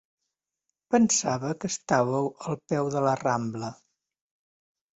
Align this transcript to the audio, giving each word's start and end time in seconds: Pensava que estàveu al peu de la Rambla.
Pensava 0.95 1.51
que 1.59 1.71
estàveu 1.75 2.31
al 2.47 2.59
peu 2.73 2.91
de 2.99 3.05
la 3.09 3.15
Rambla. 3.23 3.73